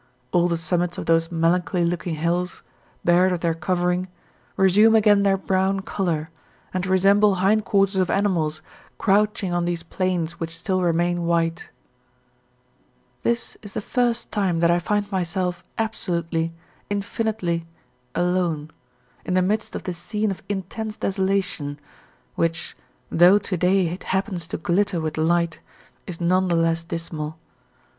All 0.31 0.47
the 0.47 0.57
summits 0.57 0.97
of 0.97 1.05
those 1.05 1.31
melancholy 1.31 1.85
looking 1.85 2.15
hills, 2.15 2.63
bared 3.05 3.31
of 3.31 3.41
their 3.41 3.53
covering, 3.53 4.07
resume 4.57 4.95
again 4.95 5.21
their 5.21 5.37
brown 5.37 5.81
colour 5.81 6.31
and 6.73 6.87
resemble 6.87 7.35
hindquarters 7.35 7.97
of 7.97 8.09
animals 8.09 8.63
couching 8.97 9.53
on 9.53 9.65
these 9.65 9.83
plains 9.83 10.39
which 10.39 10.57
still 10.57 10.81
remain 10.81 11.25
white. 11.27 11.69
This 13.21 13.57
is 13.61 13.73
the 13.73 13.79
first 13.79 14.31
time 14.31 14.59
that 14.61 14.71
I 14.71 14.79
find 14.79 15.11
myself 15.11 15.63
absolutely, 15.77 16.51
infinitely 16.89 17.67
alone, 18.15 18.71
in 19.23 19.35
the 19.35 19.43
midst 19.43 19.75
of 19.75 19.83
this 19.83 19.99
scene 19.99 20.31
of 20.31 20.41
intense 20.49 20.97
desolation, 20.97 21.77
which, 22.33 22.75
though 23.11 23.37
to 23.37 23.55
day 23.55 23.89
it 23.89 24.05
happens 24.05 24.47
to 24.47 24.57
glitter 24.57 24.99
with 24.99 25.15
light, 25.19 25.59
is 26.07 26.19
none 26.19 26.47
the 26.47 26.55
less 26.55 26.83
dismal. 26.83 27.37